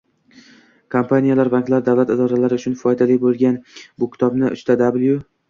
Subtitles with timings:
[0.95, 5.23] Kompaniyalar, banklar, davlat idoralari uchun foydali bo'lgan bu kitobni www